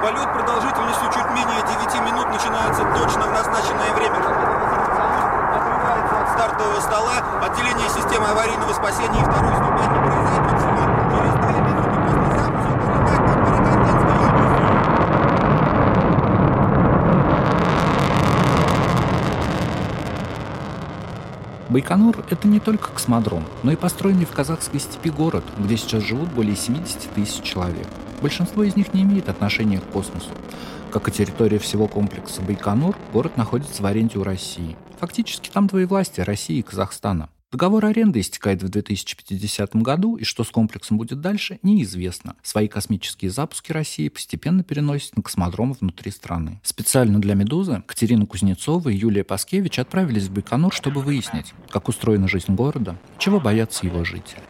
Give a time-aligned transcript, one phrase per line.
[0.00, 4.16] Полет продолжительностью чуть менее 9 минут начинается точно в назначенное время.
[5.54, 10.80] Отрывается от стартового стола, отделение системы аварийного спасения и второй ступени произойдет всего
[11.14, 12.70] через 2 минуты после запуска.
[21.68, 26.30] Байконур– это не только космодром, но и построенный в казахской степи город, где сейчас живут
[26.30, 27.86] более 70 тысяч человек.
[28.20, 30.30] Большинство из них не имеет отношения к космосу.
[30.90, 34.76] Как и территория всего комплекса Байконур, город находится в аренде у России.
[34.98, 37.30] Фактически там двоевластие России и Казахстана.
[37.52, 42.36] Договор аренды истекает в 2050 году, и что с комплексом будет дальше, неизвестно.
[42.44, 46.60] Свои космические запуски России постепенно переносят на космодромы внутри страны.
[46.62, 52.28] Специально для «Медузы» Катерина Кузнецова и Юлия Паскевич отправились в Байконур, чтобы выяснить, как устроена
[52.28, 54.40] жизнь города, чего боятся его жители.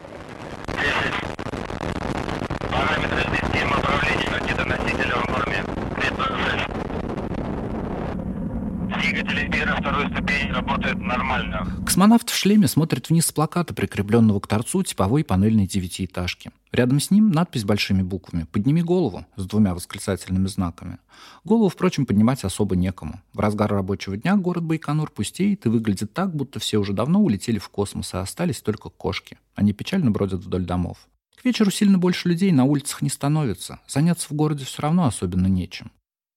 [10.00, 11.66] Первой ступени работают нормально.
[11.84, 16.50] Космонавт в шлеме смотрит вниз с плаката, прикрепленного к торцу типовой панельной девятиэтажки.
[16.72, 20.98] Рядом с ним надпись большими буквами «Подними голову» с двумя восклицательными знаками.
[21.44, 23.20] Голову, впрочем, поднимать особо некому.
[23.32, 27.58] В разгар рабочего дня город Байконур пустеет и выглядит так, будто все уже давно улетели
[27.58, 29.38] в космос, а остались только кошки.
[29.54, 30.98] Они печально бродят вдоль домов.
[31.36, 33.80] К вечеру сильно больше людей на улицах не становится.
[33.88, 35.90] Заняться в городе все равно особенно нечем.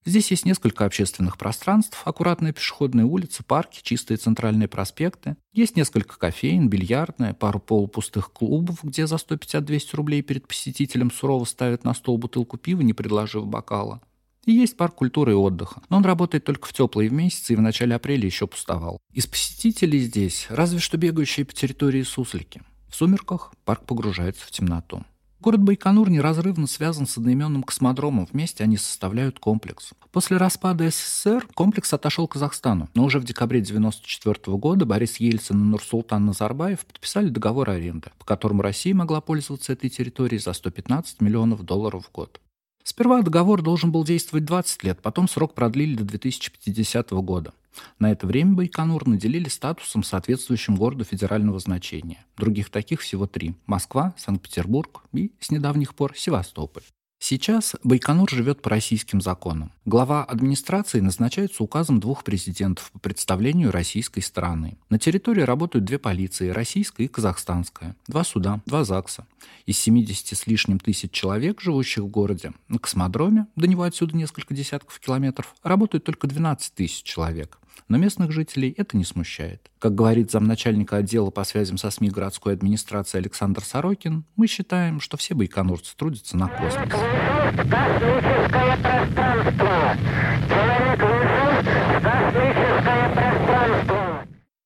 [0.05, 5.37] Здесь есть несколько общественных пространств, аккуратные пешеходные улицы, парки, чистые центральные проспекты.
[5.53, 11.85] Есть несколько кофеин, бильярдная, пару полупустых клубов, где за 150-200 рублей перед посетителем сурово ставят
[11.85, 14.01] на стол бутылку пива, не предложив бокала.
[14.45, 17.61] И есть парк культуры и отдыха, но он работает только в теплые месяцы и в
[17.61, 18.99] начале апреля еще пустовал.
[19.13, 22.61] Из посетителей здесь разве что бегающие по территории суслики.
[22.89, 25.05] В сумерках парк погружается в темноту.
[25.43, 28.29] Город Байконур неразрывно связан с одноименным космодромом.
[28.31, 29.89] Вместе они составляют комплекс.
[30.13, 32.87] После распада СССР комплекс отошел к Казахстану.
[32.93, 38.23] Но уже в декабре 1994 года Борис Ельцин и Нурсултан Назарбаев подписали договор аренды, по
[38.23, 42.39] которому Россия могла пользоваться этой территорией за 115 миллионов долларов в год.
[42.85, 47.53] Сперва договор должен был действовать 20 лет, потом срок продлили до 2050 года.
[47.99, 52.25] На это время Байконур наделили статусом, соответствующим городу федерального значения.
[52.37, 56.83] Других таких всего три– Москва, Санкт-Петербург и, с недавних пор, Севастополь.
[57.25, 59.71] Сейчас Байконур живет по российским законам.
[59.85, 64.77] Глава администрации назначается указом двух президентов по представлению российской стороны.
[64.89, 69.25] На территории работают две полиции– российская и казахстанская, два суда, два ЗАГСа.
[69.65, 74.53] Из 70 с лишним тысяч человек, живущих в городе, на космодроме, до него отсюда несколько
[74.53, 77.57] десятков километров, работают только 12 тысяч человек.
[77.87, 79.69] Но местных жителей это не смущает.
[79.79, 85.17] Как говорит замначальника отдела по связям со СМИ городской администрации Александр Сорокин, мы считаем, что
[85.17, 86.99] все байконурцы трудятся на пространство.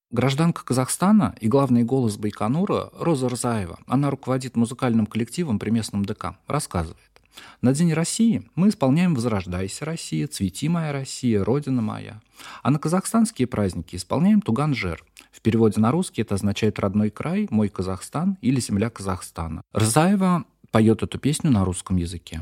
[0.09, 6.37] Гражданка Казахстана и главный голос Байконура Роза Рзаева, она руководит музыкальным коллективом при местном ДК,
[6.47, 7.16] рассказывает.
[7.61, 12.21] На День России мы исполняем «Возрождайся, Россия», «Цвети моя Россия», «Родина моя».
[12.63, 15.03] А на казахстанские праздники исполняем «Туганжер».
[15.31, 19.61] В переводе на русский это означает «родной край», «мой Казахстан» или «земля Казахстана».
[19.75, 22.41] Рзаева поет эту песню на русском языке.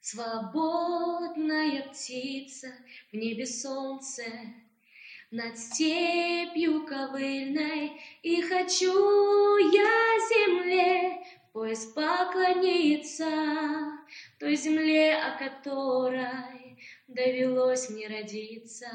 [0.00, 2.68] Свободная птица,
[3.12, 4.22] в небе солнце,
[5.30, 7.92] над степью ковыльной,
[8.22, 13.24] и хочу я земле в пояс поклониться,
[14.40, 18.86] той земле, о которой довелось мне родиться.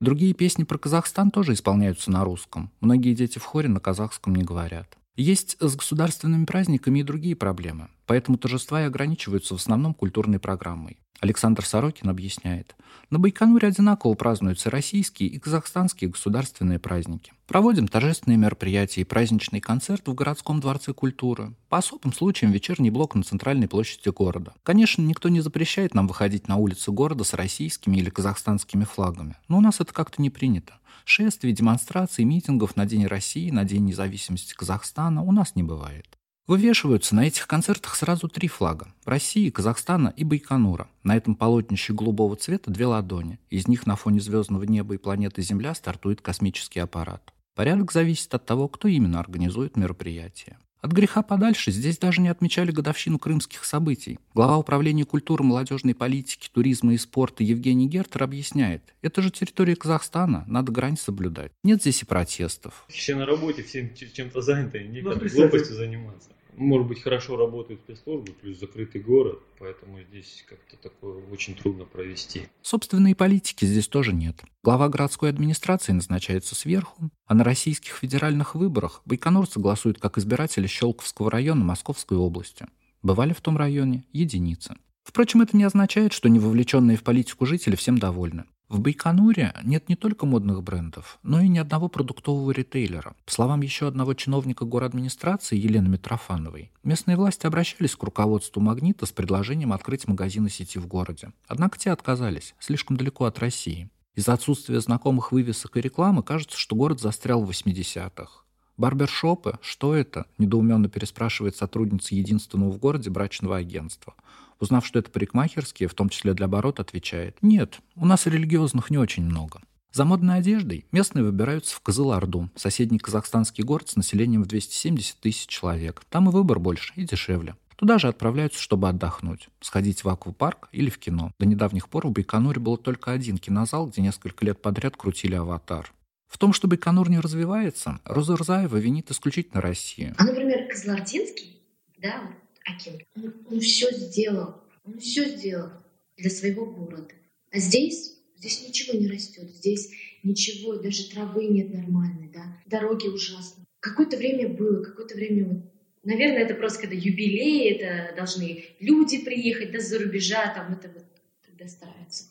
[0.00, 2.70] Другие песни про Казахстан тоже исполняются на русском.
[2.80, 4.98] Многие дети в хоре на казахском не говорят.
[5.16, 10.99] Есть с государственными праздниками и другие проблемы, поэтому торжества и ограничиваются в основном культурной программой.
[11.20, 12.74] Александр Сорокин объясняет.
[13.10, 17.32] На Байконуре одинаково празднуются российские и казахстанские государственные праздники.
[17.46, 21.52] Проводим торжественные мероприятия и праздничный концерт в городском дворце культуры.
[21.68, 24.54] По особым случаям вечерний блок на центральной площади города.
[24.62, 29.58] Конечно, никто не запрещает нам выходить на улицы города с российскими или казахстанскими флагами, но
[29.58, 30.74] у нас это как-то не принято.
[31.04, 36.19] Шествий, демонстраций, митингов на День России, на День независимости Казахстана у нас не бывает.
[36.50, 40.88] Вывешиваются на этих концертах сразу три флага– России, Казахстана и Байконура.
[41.04, 43.38] На этом полотнище голубого цвета две ладони.
[43.50, 47.32] Из них на фоне звездного неба и планеты Земля стартует космический аппарат.
[47.54, 50.58] Порядок зависит от того, кто именно организует мероприятие.
[50.80, 54.18] От греха подальше здесь даже не отмечали годовщину крымских событий.
[54.34, 60.44] Глава управления культуры, молодежной политики, туризма и спорта Евгений Гертер объясняет, это же территория Казахстана,
[60.48, 61.52] надо грань соблюдать.
[61.62, 62.86] Нет здесь и протестов.
[62.88, 65.48] Все на работе, все чем-то заняты, некогда представьте.
[65.48, 66.30] глупостью заниматься.
[66.56, 72.42] Может быть, хорошо работают спецслужбы, плюс закрытый город, поэтому здесь как-то такое очень трудно провести.
[72.62, 74.42] Собственной политики здесь тоже нет.
[74.62, 81.30] Глава городской администрации назначается сверху, а на российских федеральных выборах байконурцы голосуют как избиратели Щелковского
[81.30, 82.66] района Московской области.
[83.02, 84.76] Бывали в том районе единицы.
[85.02, 88.44] Впрочем, это не означает, что невовлеченные в политику жители всем довольны.
[88.70, 93.16] В Байконуре нет не только модных брендов, но и ни одного продуктового ритейлера.
[93.26, 99.10] По словам еще одного чиновника администрации Елены Митрофановой, местные власти обращались к руководству «Магнита» с
[99.10, 101.32] предложением открыть магазины сети в городе.
[101.48, 103.90] Однако те отказались, слишком далеко от России.
[104.14, 108.44] Из-за отсутствия знакомых вывесок и рекламы кажется, что город застрял в 80-х.
[108.76, 109.58] Барбершопы?
[109.62, 110.26] Что это?
[110.38, 114.14] Недоуменно переспрашивает сотрудница единственного в городе брачного агентства.
[114.60, 118.98] Узнав, что это парикмахерские, в том числе для оборот, отвечает «Нет, у нас религиозных не
[118.98, 119.60] очень много».
[119.92, 125.48] За модной одеждой местные выбираются в Кызылорду, соседний казахстанский город с населением в 270 тысяч
[125.48, 126.02] человек.
[126.10, 127.56] Там и выбор больше, и дешевле.
[127.74, 131.32] Туда же отправляются, чтобы отдохнуть, сходить в аквапарк или в кино.
[131.38, 135.92] До недавних пор в Байконуре был только один кинозал, где несколько лет подряд крутили «Аватар».
[136.28, 140.14] В том, что Байконур не развивается, Роза Рзаева винит исключительно Россию.
[140.18, 141.62] А, например, Козлординский,
[141.98, 142.30] да,
[142.64, 145.70] Аким, он, он все сделал, он все сделал
[146.16, 147.14] для своего города.
[147.50, 149.90] А здесь, здесь ничего не растет, здесь
[150.22, 153.66] ничего, даже травы нет нормальной, да, дороги ужасные.
[153.80, 155.70] Какое-то время было, какое-то время вот
[156.02, 161.04] Наверное, это просто когда юбилей, это должны люди приехать да, за рубежа, там это вот
[161.44, 162.24] тогда стараются.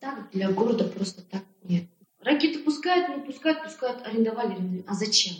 [0.00, 1.84] Так для города просто так нет.
[2.20, 4.84] Ракеты пускают, ну пускают, пускают, арендовали.
[4.88, 5.34] А зачем?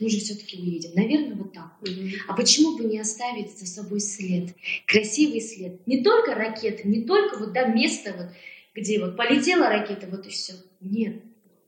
[0.00, 0.90] Мы же все-таки уедем.
[0.94, 1.72] Наверное, вот так.
[1.82, 2.10] Mm-hmm.
[2.28, 4.54] А почему бы не оставить за собой след?
[4.86, 5.86] Красивый след.
[5.86, 8.26] Не только ракеты, не только вот, да, место, вот,
[8.74, 10.54] где вот полетела ракета, вот и все.
[10.80, 11.22] Нет.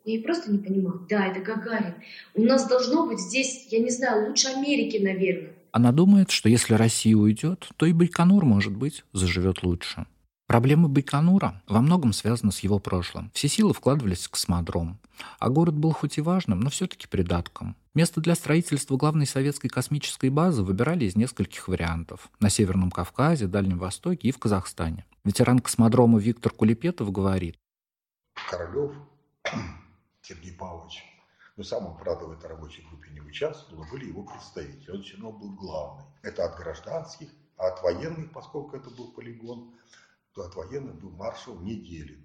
[0.04, 1.06] Я просто не понимаю.
[1.08, 1.94] Да, это Гагарин.
[2.34, 5.52] У нас должно быть здесь, я не знаю, лучше Америки, наверное.
[5.72, 10.06] Она думает, что если Россия уйдет, то и Байконур, может быть, заживет лучше.
[10.50, 13.30] Проблемы Байконура во многом связаны с его прошлым.
[13.34, 14.98] Все силы вкладывались в космодром.
[15.38, 17.76] А город был хоть и важным, но все-таки придатком.
[17.94, 22.28] Место для строительства главной советской космической базы выбирали из нескольких вариантов.
[22.40, 25.06] На Северном Кавказе, Дальнем Востоке и в Казахстане.
[25.22, 27.56] Ветеран космодрома Виктор Кулипетов говорит.
[28.50, 28.92] Королев
[30.20, 31.04] Сергей Павлович,
[31.56, 34.90] но сам он, правда, в этой рабочей группе не участвовал, были его представители.
[34.90, 36.06] Он все равно был главный.
[36.22, 39.76] Это от гражданских, а от военных, поскольку это был полигон,
[40.36, 42.24] от военных был маршал Неделин.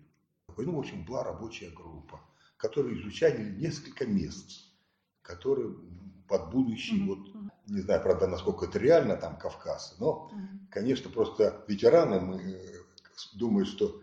[0.58, 2.22] Ну, в общем, была рабочая группа,
[2.58, 4.52] которая изучали несколько мест,
[5.22, 5.76] которые
[6.28, 7.08] под будущий, mm-hmm.
[7.08, 10.68] вот, не знаю, правда, насколько это реально, там, Кавказ, но, mm-hmm.
[10.72, 12.84] конечно, просто ветераны, мы э,
[13.34, 14.02] думают, что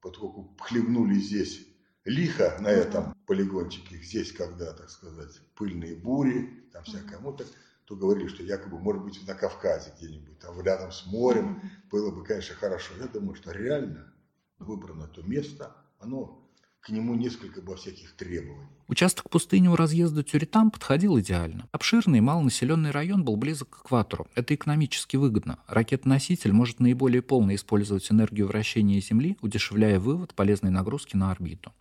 [0.00, 1.66] поскольку хлебнули здесь
[2.04, 7.36] лихо на этом полигончике, здесь когда, так сказать, пыльные бури, там всякое, mm-hmm.
[7.36, 7.44] то
[7.86, 12.24] то говорили, что якобы, может быть, на Кавказе где-нибудь, там рядом с морем, было бы,
[12.24, 12.94] конечно, хорошо.
[12.98, 14.12] Я думаю, что реально
[14.58, 16.40] выбрано то место, оно
[16.80, 18.68] к нему несколько было всяких требований.
[18.88, 21.66] Участок пустыни у разъезда Тюритам подходил идеально.
[21.72, 24.28] Обширный малонаселенный район был близок к экватору.
[24.34, 25.58] Это экономически выгодно.
[25.66, 31.72] Ракетоноситель может наиболее полно использовать энергию вращения Земли, удешевляя вывод полезной нагрузки на орбиту.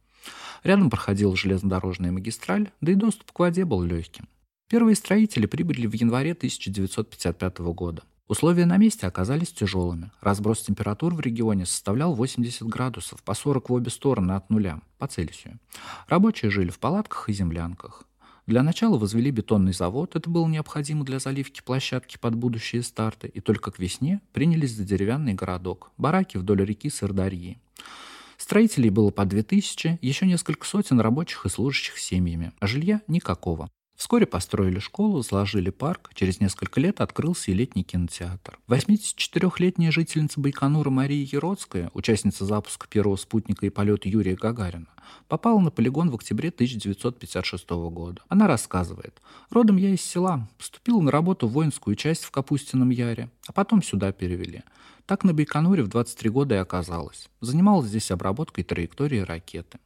[0.63, 4.29] Рядом проходила железнодорожная магистраль, да и доступ к воде был легким.
[4.73, 8.01] Первые строители прибыли в январе 1955 года.
[8.27, 10.09] Условия на месте оказались тяжелыми.
[10.19, 15.05] Разброс температур в регионе составлял 80 градусов, по 40 в обе стороны от нуля, по
[15.05, 15.59] Цельсию.
[16.07, 18.05] Рабочие жили в палатках и землянках.
[18.47, 23.41] Для начала возвели бетонный завод, это было необходимо для заливки площадки под будущие старты, и
[23.41, 27.59] только к весне принялись за деревянный городок, бараки вдоль реки Сырдарьи.
[28.37, 33.69] Строителей было по 2000, еще несколько сотен рабочих и служащих семьями, а жилья никакого.
[33.95, 38.59] Вскоре построили школу, заложили парк, через несколько лет открылся и летний кинотеатр.
[38.67, 44.87] 84-летняя жительница Байконура Мария Еродская, участница запуска первого спутника и полета Юрия Гагарина,
[45.27, 48.21] попала на полигон в октябре 1956 года.
[48.29, 49.21] Она рассказывает.
[49.51, 50.49] «Родом я из села.
[50.57, 54.63] Поступила на работу в воинскую часть в Капустином Яре, а потом сюда перевели.
[55.05, 57.29] Так на Байконуре в 23 года и оказалась.
[57.41, 59.79] Занималась здесь обработкой траектории ракеты.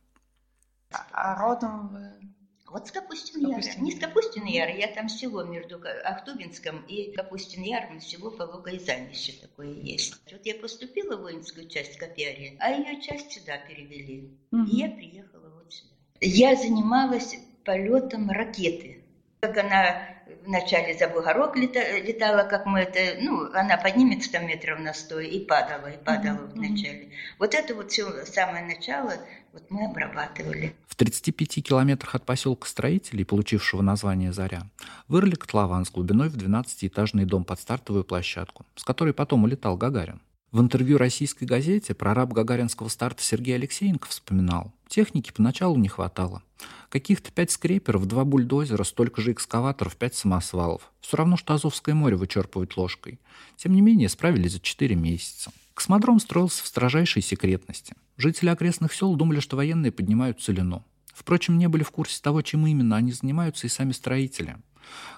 [1.12, 2.27] А родом вы
[2.70, 3.62] вот с Капустин Яра.
[3.80, 9.74] Не с Капустин Яра, я там село между Ахтубинском и Капустин Яром, село Полугайзанище такое
[9.74, 10.16] есть.
[10.32, 14.38] Вот я поступила в воинскую часть Копиари, а ее часть сюда перевели.
[14.52, 14.64] Угу.
[14.64, 15.94] И я приехала вот сюда.
[16.20, 19.04] Я занималась полетом ракеты.
[19.40, 20.17] Как она
[20.48, 25.20] вначале за бугорок лета, летала, как мы это, ну, она поднимется там метров на сто
[25.20, 26.54] и падала, и падала mm-hmm.
[26.54, 27.10] вначале.
[27.38, 29.14] Вот это вот все самое начало,
[29.54, 30.74] вот мы обрабатывали.
[30.88, 34.64] В 35 километрах от поселка строителей, получившего название «Заря»,
[35.08, 40.22] вырыли котлован с глубиной в 12-этажный дом под стартовую площадку, с которой потом улетал Гагарин.
[40.52, 46.42] В интервью российской газете прораб гагаринского старта Сергей Алексеенко вспоминал, техники поначалу не хватало.
[46.88, 50.90] Каких-то пять скреперов, два бульдозера, столько же экскаваторов, пять самосвалов.
[51.02, 53.20] Все равно, что Азовское море вычерпывать ложкой.
[53.58, 55.52] Тем не менее, справились за четыре месяца.
[55.74, 57.94] Космодром строился в строжайшей секретности.
[58.16, 60.86] Жители окрестных сел думали, что военные поднимают целину.
[61.14, 64.56] Впрочем, не были в курсе того, чем именно они занимаются и сами строители.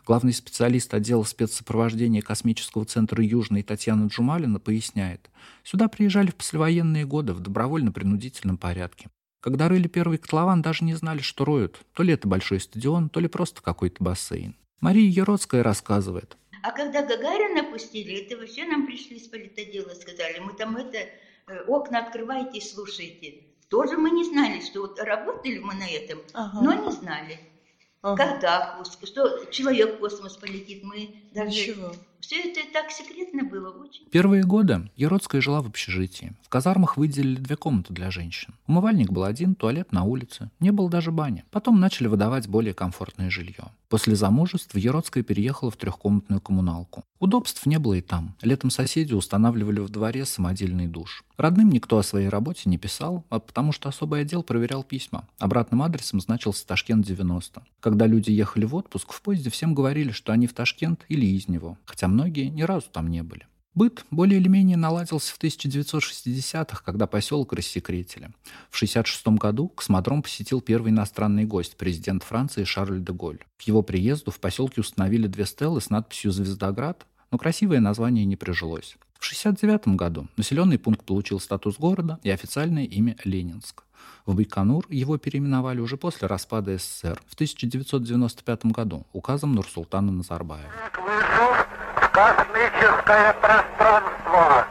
[0.05, 5.29] Главный специалист отдела спецсопровождения космического центра Южный Татьяна Джумалина поясняет,
[5.63, 9.09] сюда приезжали в послевоенные годы в добровольно-принудительном порядке.
[9.41, 11.79] Когда рыли первый котлован, даже не знали, что роют.
[11.93, 14.55] То ли это большой стадион, то ли просто какой-то бассейн.
[14.81, 16.37] Мария Еродская рассказывает.
[16.61, 21.61] А когда Гагарина пустили, это вообще нам пришли с политодела, сказали, мы там это, э,
[21.67, 23.43] окна открывайте и слушайте.
[23.69, 26.61] Тоже мы не знали, что вот работали мы на этом, ага.
[26.61, 27.39] но не знали.
[28.03, 28.15] Ага.
[28.15, 31.47] Когда пуск, что человек в космос полетит, мы даже...
[31.49, 31.91] Ничего.
[32.19, 34.05] Все это так секретно было очень.
[34.11, 36.33] Первые годы Еродская жила в общежитии.
[36.41, 38.53] В казармах выделили две комнаты для женщин.
[38.67, 40.51] Умывальник был один, туалет на улице.
[40.59, 41.45] Не было даже бани.
[41.49, 43.65] Потом начали выдавать более комфортное жилье.
[43.87, 47.03] После замужества Еродская переехала в трехкомнатную коммуналку.
[47.19, 48.35] Удобств не было и там.
[48.41, 51.23] Летом соседи устанавливали в дворе самодельный душ.
[51.37, 55.27] Родным никто о своей работе не писал, а потому что особый отдел проверял письма.
[55.39, 57.63] Обратным адресом значился Ташкент 90.
[57.79, 61.47] Когда люди ехали в отпуск, в поезде всем говорили, что они в Ташкент или из
[61.47, 63.47] него, хотя многие ни разу там не были.
[63.75, 68.31] Быт более или менее наладился в 1960-х, когда поселок рассекретили.
[68.69, 73.39] В 1966 году космодром посетил первый иностранный гость, президент Франции Шарль де Голь.
[73.57, 78.35] К его приезду в поселке установили две стелы с надписью «Звездоград», но красивое название не
[78.35, 78.97] прижилось.
[79.13, 83.83] В 1969 году населенный пункт получил статус города и официальное имя Ленинск.
[84.25, 90.69] В Байконур его переименовали уже после распада СССР в 1995 году указом Нурсултана Назарбаева.
[92.79, 94.65] Космическое пространство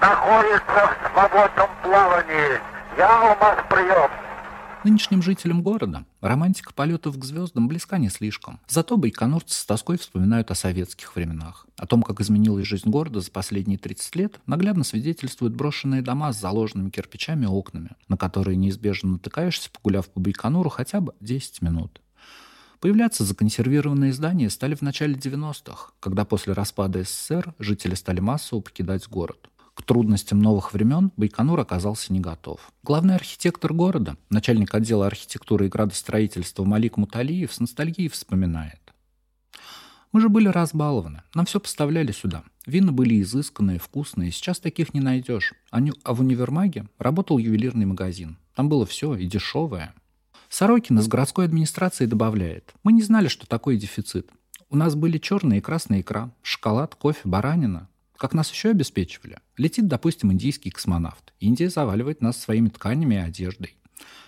[0.00, 2.58] находится в свободном плавании.
[2.96, 4.10] Я у вас прием.
[4.82, 8.60] Нынешним жителям города романтика полетов к звездам близка не слишком.
[8.66, 11.66] Зато байконурцы с тоской вспоминают о советских временах.
[11.76, 16.40] О том, как изменилась жизнь города за последние 30 лет, наглядно свидетельствуют брошенные дома с
[16.40, 22.00] заложенными кирпичами окнами, на которые неизбежно натыкаешься, погуляв по Байконуру хотя бы 10 минут.
[22.80, 29.06] Появляться законсервированные здания стали в начале 90-х, когда после распада СССР жители стали массово покидать
[29.06, 29.50] город.
[29.74, 32.72] К трудностям новых времен Байконур оказался не готов.
[32.82, 38.80] Главный архитектор города, начальник отдела архитектуры и градостроительства Малик Муталиев с ностальгией вспоминает.
[40.12, 41.22] Мы же были разбалованы.
[41.34, 42.44] Нам все поставляли сюда.
[42.64, 44.30] Вина были изысканные, вкусные.
[44.30, 45.52] Сейчас таких не найдешь.
[45.70, 45.80] А
[46.14, 48.38] в универмаге работал ювелирный магазин.
[48.54, 49.94] Там было все, и дешевое,
[50.50, 52.74] Сорокин из городской администрации добавляет.
[52.82, 54.28] Мы не знали, что такое дефицит.
[54.68, 57.88] У нас были черная и красная икра, шоколад, кофе, баранина.
[58.16, 59.38] Как нас еще обеспечивали?
[59.56, 61.32] Летит, допустим, индийский космонавт.
[61.38, 63.76] Индия заваливает нас своими тканями и одеждой.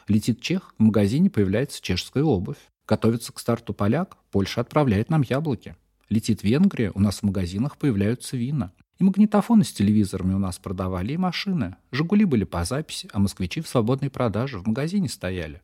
[0.07, 2.57] Летит чех, в магазине появляется чешская обувь.
[2.87, 5.75] Готовится к старту поляк, Польша отправляет нам яблоки.
[6.09, 8.71] Летит Венгрия, у нас в магазинах появляются вина.
[9.01, 11.75] И магнитофоны с телевизорами у нас продавали, и машины.
[11.91, 15.61] «Жигули» были по записи, а москвичи в свободной продаже в магазине стояли.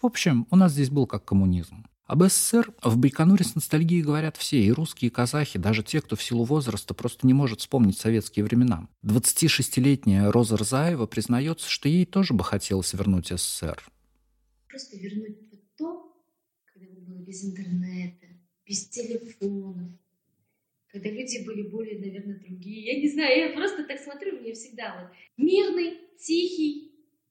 [0.00, 1.84] В общем, у нас здесь был как коммунизм.
[2.06, 6.14] Об СССР в Байконуре с ностальгией говорят все, и русские, и казахи, даже те, кто
[6.14, 8.88] в силу возраста просто не может вспомнить советские времена.
[9.04, 13.82] 26-летняя Роза Рзаева признается, что ей тоже бы хотелось вернуть СССР.
[14.68, 16.16] Просто вернуть вот то,
[16.72, 18.26] когда было без интернета,
[18.64, 19.90] без телефонов,
[20.92, 22.94] когда люди были более, наверное, другие.
[22.94, 26.87] Я не знаю, я просто так смотрю, мне всегда вот мирный, тихий,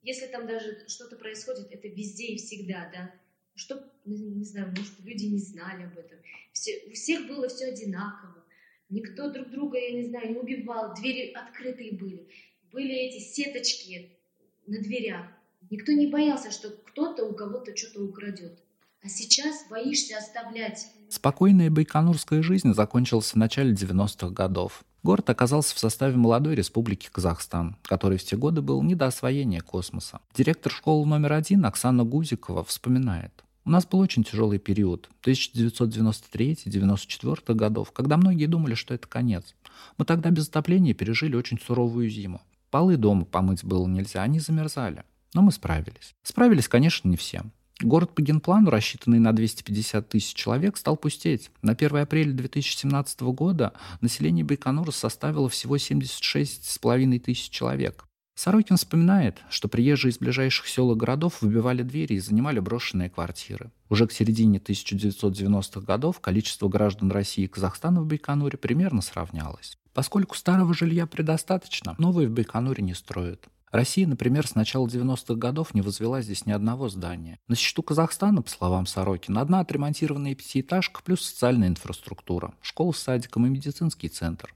[0.08, 3.14] если там даже что-то происходит, это везде и всегда, да.
[3.56, 6.18] Что, не знаю, может, люди не знали об этом.
[6.54, 8.44] Все, у всех было все одинаково.
[8.90, 10.94] Никто друг друга, я не знаю, не убивал.
[10.96, 12.30] Двери открытые были.
[12.72, 14.18] Были эти сеточки
[14.66, 15.26] на дверях.
[15.70, 18.58] Никто не боялся, что кто-то у кого-то что-то украдет.
[19.04, 20.88] А сейчас боишься оставлять.
[21.10, 24.86] Спокойная байконурская жизнь закончилась в начале 90-х годов.
[25.04, 29.62] Город оказался в составе молодой республики Казахстан, который в те годы был не до освоения
[29.62, 30.20] космоса.
[30.34, 33.44] Директор школы номер один Оксана Гузикова вспоминает.
[33.63, 39.56] У нас был очень тяжелый период, 1993-1994 годов, когда многие думали, что это конец.
[39.98, 42.42] Мы тогда без отопления пережили очень суровую зиму.
[42.70, 45.04] Полы дома помыть было нельзя, они замерзали.
[45.34, 46.16] Но мы справились.
[46.24, 47.44] Справились, конечно, не все.
[47.82, 51.52] Город по генплану, рассчитанный на 250 тысяч человек, стал пустеть.
[51.62, 58.06] На 1 апреля 2017 года население Байконура составило всего 76,5 тысяч человек.
[58.34, 63.72] Сорокин вспоминает, что приезжие из ближайших сел и городов выбивали двери и занимали брошенные квартиры.
[63.90, 69.78] Уже к середине 1990-х годов количество граждан России и Казахстана в Байконуре примерно сравнялось.
[69.94, 73.48] Поскольку старого жилья предостаточно, новые в Байконуре не строят.
[73.72, 77.38] Россия, например, с начала 90-х годов не возвела здесь ни одного здания.
[77.48, 83.46] На счету Казахстана, по словам Сорокина, одна отремонтированная пятиэтажка плюс социальная инфраструктура, школа с садиком
[83.46, 84.54] и медицинский центр.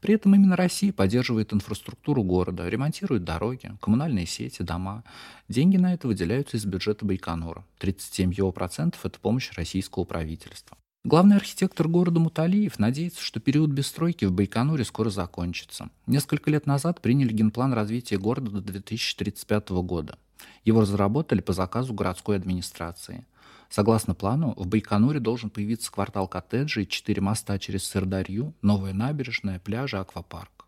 [0.00, 5.04] При этом именно Россия поддерживает инфраструктуру города, ремонтирует дороги, коммунальные сети, дома.
[5.48, 7.64] Деньги на это выделяются из бюджета Байконура.
[7.78, 10.76] 37 его процентов– это помощь российского правительства.
[11.02, 15.88] Главный архитектор города Муталиев надеется, что период бесстройки в Байконуре скоро закончится.
[16.06, 20.18] Несколько лет назад приняли генплан развития города до 2035 года.
[20.62, 23.26] Его разработали по заказу городской администрации.
[23.70, 29.96] Согласно плану, в Байконуре должен появиться квартал коттеджей, четыре моста через Сырдарью, новая набережная, пляжи,
[29.96, 30.66] аквапарк.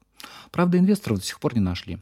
[0.51, 1.99] Правда, инвесторов до сих пор не нашли.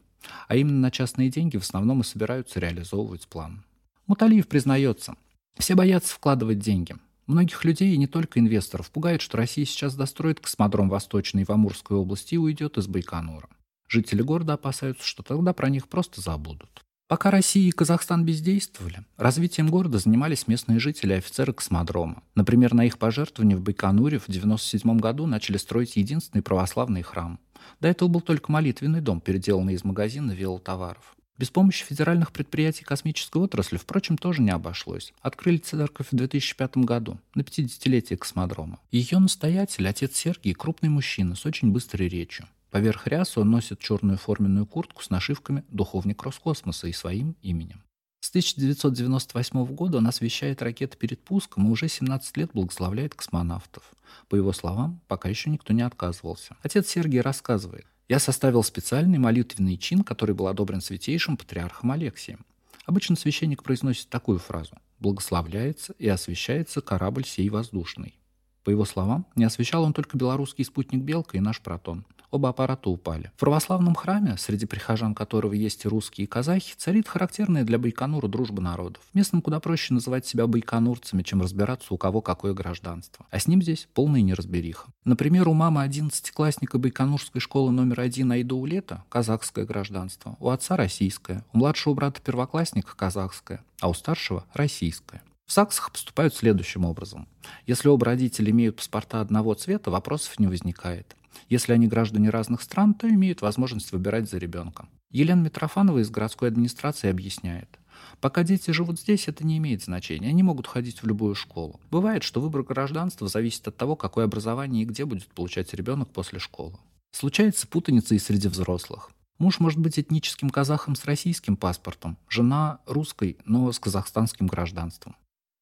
[0.47, 3.65] А именно на частные деньги в основном и собираются реализовывать план.
[4.07, 5.15] Муталиев признается,
[5.57, 6.95] все боятся вкладывать деньги–
[7.27, 11.97] Многих людей, и не только инвесторов, пугает, что Россия сейчас достроит космодром Восточный в Амурской
[11.97, 13.47] области и уйдет из Байконура.
[13.87, 16.83] Жители города опасаются, что тогда про них просто забудут.
[17.11, 22.23] Пока Россия и Казахстан бездействовали, развитием города занимались местные жители и офицеры космодрома.
[22.35, 27.37] Например, на их пожертвования в Байконуре в 1997 году начали строить единственный православный храм.
[27.81, 31.17] До этого был только молитвенный дом, переделанный из магазина велотоваров.
[31.41, 35.11] Без помощи федеральных предприятий космической отрасли, впрочем, тоже не обошлось.
[35.23, 38.79] Открыли церковь в 2005 году, на 50-летие космодрома.
[38.91, 42.47] Ее настоятель, отец Сергий, крупный мужчина с очень быстрой речью.
[42.69, 47.81] Поверх рясы он носит черную форменную куртку с нашивками «Духовник Роскосмоса» и своим именем.
[48.19, 53.81] С 1998 года он освещает ракеты перед пуском и уже 17 лет благословляет космонавтов.
[54.29, 56.55] По его словам, пока еще никто не отказывался.
[56.61, 62.45] Отец Сергий рассказывает, я составил специальный молитвенный чин, который был одобрен святейшим патриархом Алексием.
[62.85, 68.19] Обычно священник произносит такую фразу «Благословляется и освещается корабль сей воздушный».
[68.65, 72.05] По его словам, не освещал он только белорусский спутник «Белка» и наш «Протон».
[72.31, 73.29] Оба аппарата упали.
[73.35, 78.29] В православном храме, среди прихожан которого есть и русские, и казахи, царит характерная для Байконура
[78.29, 79.03] дружба народов.
[79.13, 83.25] Местным куда проще называть себя байконурцами, чем разбираться, у кого какое гражданство.
[83.31, 84.87] А с ним здесь полная неразбериха.
[85.03, 91.43] Например, у мамы 11-классника Байконурской школы номер один Айда Улета казахское гражданство, у отца российское,
[91.51, 95.21] у младшего брата первоклассника казахское, а у старшего российское.
[95.45, 97.27] В САКСах поступают следующим образом.
[97.67, 101.17] Если оба родителя имеют паспорта одного цвета, вопросов не возникает.
[101.49, 104.87] Если они граждане разных стран, то имеют возможность выбирать за ребенка.
[105.11, 107.79] Елена Митрофанова из городской администрации объясняет.
[108.19, 110.29] Пока дети живут здесь, это не имеет значения.
[110.29, 111.79] Они могут ходить в любую школу.
[111.89, 116.39] Бывает, что выбор гражданства зависит от того, какое образование и где будет получать ребенок после
[116.39, 116.77] школы.
[117.11, 119.11] Случается путаница и среди взрослых.
[119.37, 125.15] Муж может быть этническим казахом с российским паспортом, жена русской, но с казахстанским гражданством.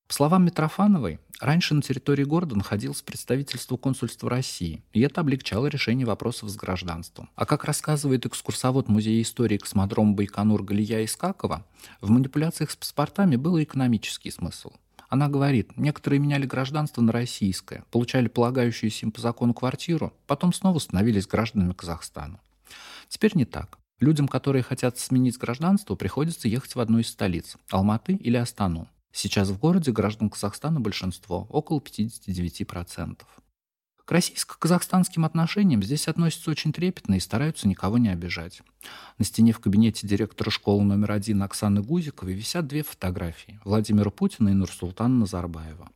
[0.09, 6.07] По словам Митрофановой, раньше на территории города находилось представительство консульства России, и это облегчало решение
[6.07, 7.29] вопросов с гражданством.
[7.35, 11.63] А как рассказывает экскурсовод Музея истории космодрома Байконур Галия Искакова,
[12.01, 14.71] в манипуляциях с паспортами был экономический смысл.
[15.09, 20.79] Она говорит, некоторые меняли гражданство на российское, получали полагающуюся им по закону квартиру, потом снова
[20.79, 22.39] становились гражданами Казахстана.
[23.09, 23.77] Теперь не так.
[23.99, 28.87] Людям, которые хотят сменить гражданство, приходится ехать в одну из столиц– Алматы или Астану.
[29.11, 33.21] Сейчас в городе граждан Казахстана большинство, около 59%.
[34.09, 38.63] К российско-казахстанским отношениям здесь относятся очень трепетно и стараются никого не обижать.
[39.19, 44.49] На стене в кабинете директора школы номер один Оксаны Гузиковой висят две фотографии– Владимира Путина
[44.49, 45.89] и Нурсултана Назарбаева.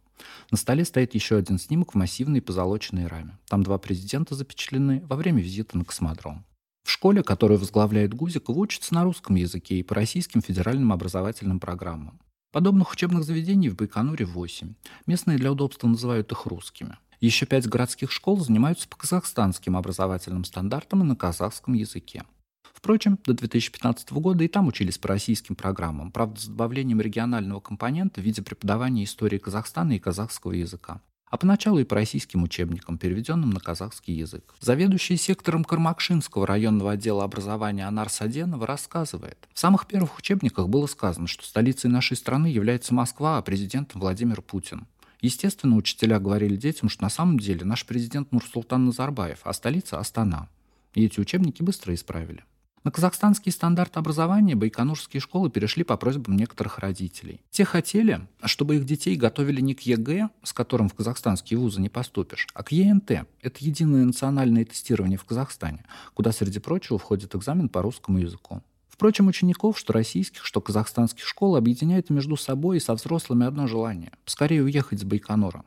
[0.51, 3.39] На столе стоит еще один снимок в массивной позолоченной раме.
[3.47, 6.45] Там два президента запечатлены во время визита на космодром.
[6.83, 12.19] В школе, которую возглавляет Гузиков, учатся на русском языке и по российским федеральным образовательным программам.
[12.53, 14.75] Подобных учебных заведений в Байконуре 8.
[15.07, 16.99] Местные для удобства называют их русскими.
[17.19, 22.25] Еще пять городских школ занимаются по казахстанским образовательным стандартам и на казахском языке.
[22.71, 28.21] Впрочем, до 2015 года и там учились по российским программам, правда, с добавлением регионального компонента
[28.21, 31.01] в виде преподавания истории Казахстана и казахского языка
[31.33, 34.53] а поначалу и по российским учебникам, переведенным на казахский язык.
[34.59, 39.39] Заведующий сектором Кармакшинского районного отдела образования Анар Саденова рассказывает.
[39.51, 44.43] В самых первых учебниках было сказано, что столицей нашей страны является Москва, а президентом Владимир
[44.43, 44.85] Путин.
[45.21, 50.49] Естественно, учителя говорили детям, что на самом деле наш президент Нурсултан Назарбаев, а столица– Астана.
[50.93, 52.43] И эти учебники быстро исправили.
[52.83, 57.39] На казахстанский стандарт образования байконурские школы перешли по просьбам некоторых родителей.
[57.49, 61.87] Те хотели, чтобы их детей готовили не к ЕГЭ, с которым в казахстанские вузы не
[61.87, 63.11] поступишь, а к ЕНТ.
[63.41, 68.61] Это единое национальное тестирование в Казахстане, куда, среди прочего, входит экзамен по русскому языку.
[68.89, 74.11] Впрочем, учеников, что российских, что казахстанских школ, объединяет между собой и со взрослыми одно желание–
[74.25, 75.63] скорее уехать с Байконура.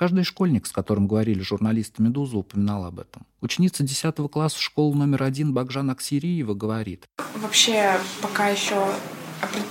[0.00, 3.26] Каждый школьник, с которым говорили журналисты «Медузы», упоминал об этом.
[3.42, 7.04] Ученица 10 класса школы номер один Багжан Аксириева говорит.
[7.34, 8.82] Вообще, пока еще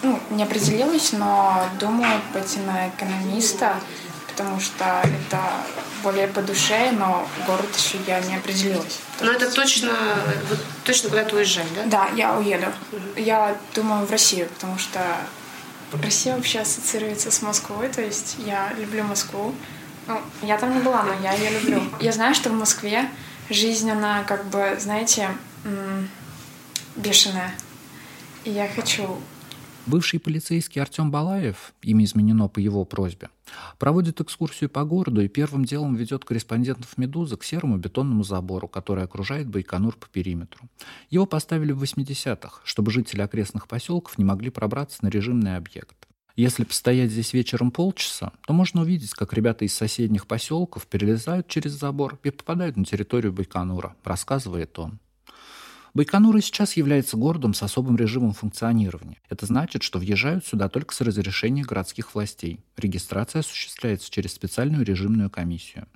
[0.04, 3.74] ну, не определилась, но думаю пойти на экономиста,
[4.28, 5.42] потому что это
[6.04, 9.00] более по душе, но город еще я не определилась.
[9.22, 9.94] Но это точно,
[10.48, 11.86] вот, точно куда-то уезжать, да?
[11.88, 12.68] Да, я уеду.
[13.18, 15.00] Я думаю в Россию, потому что
[16.04, 19.56] Россия вообще ассоциируется с Москвой, то есть я люблю Москву.
[20.10, 21.82] Ну, я там не была, но я ее люблю.
[22.02, 23.10] Я знаю, что в Москве
[23.50, 25.30] жизнь, она как бы, знаете,
[26.96, 27.54] бешеная.
[28.44, 29.20] И я хочу
[29.90, 33.30] Бывший полицейский Артем Балаев, имя изменено по его просьбе,
[33.80, 39.04] проводит экскурсию по городу и первым делом ведет корреспондентов «Медузы» к серому бетонному забору, который
[39.04, 40.70] окружает Байконур по периметру.
[41.10, 46.08] Его поставили в 80-х, чтобы жители окрестных поселков не могли пробраться на режимный объект.
[46.40, 51.74] Если постоять здесь вечером полчаса, то можно увидеть, как ребята из соседних поселков перелезают через
[51.74, 55.00] забор и попадают на территорию Байконура, рассказывает он.
[56.00, 59.18] Байконур и сейчас является городом с особым режимом функционирования.
[59.28, 62.62] Это значит, что въезжают сюда только с разрешения городских властей.
[62.78, 65.88] Регистрация осуществляется через специальную режимную комиссию.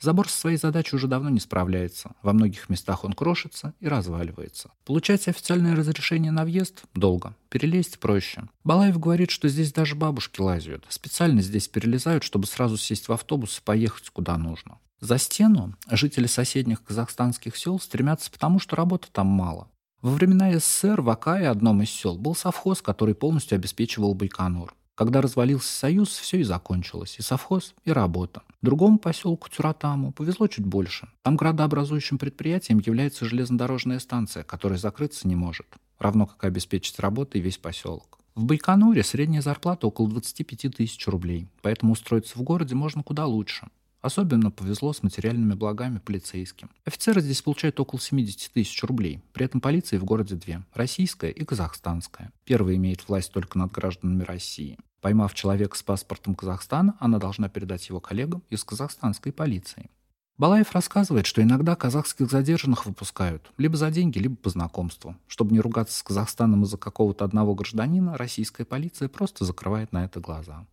[0.00, 2.16] Забор со своей задачей уже давно не справляется.
[2.22, 4.72] Во многих местах он крошится и разваливается.
[4.84, 7.36] Получать официальное разрешение на въезд– долго.
[7.48, 8.48] Перелезть проще.
[8.64, 10.84] Балаев говорит, что здесь даже бабушки лазят.
[10.88, 14.78] Специально здесь перелезают, чтобы сразу сесть в автобус и поехать куда нужно.
[15.04, 19.68] За стену жители соседних казахстанских сел стремятся потому, что работы там мало.
[20.00, 24.74] Во времена СССР в Акае, одном из сел, был совхоз, который полностью обеспечивал Байконур.
[24.94, 27.16] Когда развалился Союз, все и закончилось.
[27.18, 28.44] И совхоз, и работа.
[28.62, 31.10] Другому поселку Тюратаму повезло чуть больше.
[31.20, 35.66] Там градообразующим предприятием является железнодорожная станция, которая закрыться не может.
[35.98, 38.20] Равно как и обеспечить работой весь поселок.
[38.34, 43.68] В Байконуре средняя зарплата около 25 тысяч рублей, поэтому устроиться в городе можно куда лучше.
[44.04, 46.68] Особенно повезло с материальными благами полицейским.
[46.84, 49.22] Офицеры здесь получают около 70 тысяч рублей.
[49.32, 52.30] При этом полиции в городе две– российская и казахстанская.
[52.44, 54.76] Первая имеет власть только над гражданами России.
[55.00, 59.88] Поймав человека с паспортом Казахстана, она должна передать его коллегам из казахстанской полиции.
[60.36, 65.16] Балаев рассказывает, что иногда казахских задержанных выпускают либо за деньги, либо по знакомству.
[65.28, 70.20] Чтобы не ругаться с Казахстаном из-за какого-то одного гражданина, российская полиция просто закрывает на это
[70.20, 70.66] глаза.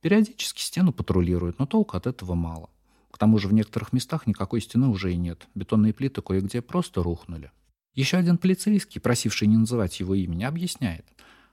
[0.00, 2.70] Периодически стену патрулируют, но толку от этого мало.
[3.10, 5.46] К тому же в некоторых местах никакой стены уже и нет.
[5.54, 7.50] Бетонные плиты кое-где просто рухнули.
[7.94, 11.04] Еще один полицейский, просивший не называть его имени, объясняет.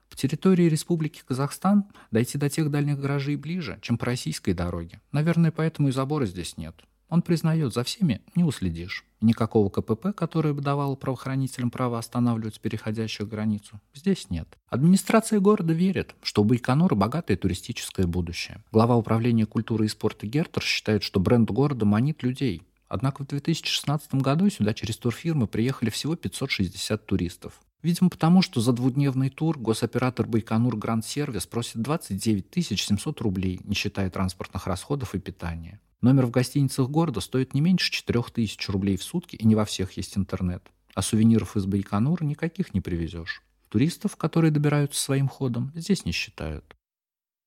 [0.08, 5.02] По территории Республики Казахстан дойти до тех дальних гаражей ближе, чем по российской дороге.
[5.12, 6.74] Наверное, поэтому и забора здесь нет.
[7.08, 9.04] Он признает, за всеми не уследишь.
[9.20, 14.46] Никакого КПП, которое бы давало правоохранителям право останавливать переходящих границу, здесь нет.
[14.68, 18.62] Администрация города верит, что у Байконура богатое туристическое будущее.
[18.70, 22.62] Глава управления культуры и спорта Гертер считает, что бренд города манит людей.
[22.88, 27.60] Однако в 2016 году сюда через турфирмы приехали всего 560 туристов.
[27.82, 33.74] Видимо, потому что за двудневный тур госоператор Байконур Гранд Сервис просит 29 700 рублей, не
[33.74, 35.80] считая транспортных расходов и питания.
[36.00, 39.96] Номер в гостиницах города стоит не меньше 4000 рублей в сутки, и не во всех
[39.96, 40.62] есть интернет.
[40.94, 43.42] А сувениров из Байконура никаких не привезешь.
[43.68, 46.76] Туристов, которые добираются своим ходом, здесь не считают.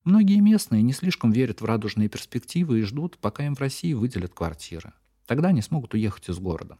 [0.04, 4.34] Многие местные не слишком верят в радужные перспективы и ждут, пока им в России выделят
[4.34, 4.94] квартиры.
[5.28, 6.78] Тогда они смогут уехать из города.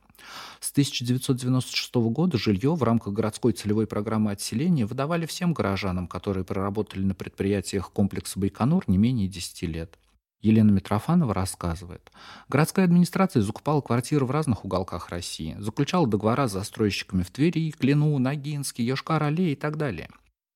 [0.60, 7.04] С 1996 года жилье в рамках городской целевой программы отселения выдавали всем горожанам, которые проработали
[7.04, 9.98] на предприятиях комплекса Байконур не менее 10 лет.
[10.42, 12.12] Елена Митрофанова рассказывает.
[12.50, 18.18] Городская администрация закупала квартиры в разных уголках России, заключала договора с застройщиками в Твери, Клину,
[18.18, 20.10] Ногинске, Йошкар-Оле и так далее.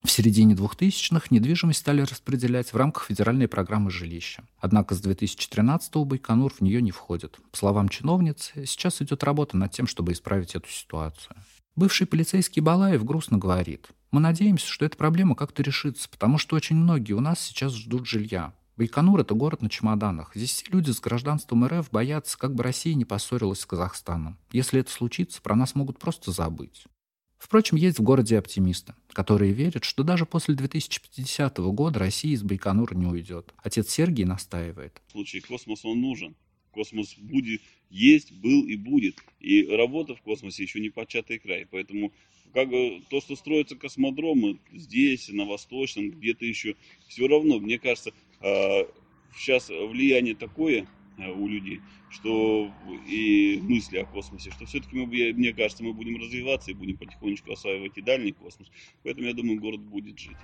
[0.06, 4.44] В середине 2000-х недвижимость стали распределять в рамках федеральной программы жилища.
[4.60, 7.40] Однако с 2013-го Байконур в нее не входит.
[7.52, 11.36] По словам чиновницы, сейчас идет работа над тем, чтобы исправить эту ситуацию.
[11.76, 13.90] Бывший полицейский Балаев грустно говорит.
[14.12, 18.06] Мы надеемся, что эта проблема как-то решится, потому что очень многие у нас сейчас ждут
[18.06, 18.54] жилья.
[18.78, 20.32] Байконур– это город на чемоданах.
[20.36, 24.38] Здесь все люди с гражданством РФ боятся, как бы Россия не поссорилась с Казахстаном.
[24.52, 26.84] Если это случится, про нас могут просто забыть.
[27.38, 32.96] Впрочем, есть в городе оптимисты, которые верят, что даже после 2050 года Россия из Байконура
[32.96, 33.54] не уйдет.
[33.64, 35.02] Отец Сергий настаивает.
[35.08, 36.36] В случае космоса он нужен.
[36.72, 39.24] космос будет, есть, был и будет.
[39.40, 41.66] И работа в космосе еще не початый край.
[41.72, 42.12] Поэтому
[42.54, 46.76] как бы то, что строятся космодромы здесь, на Восточном, где-то еще,
[47.08, 48.12] все равно, мне кажется,
[49.36, 52.72] сейчас влияние такое у людей, что
[53.08, 57.98] и мысли о космосе, что все-таки, мне кажется, мы будем развиваться и будем потихонечку осваивать
[57.98, 58.70] и дальний космос.
[59.04, 60.38] Поэтому, я думаю, город будет жить.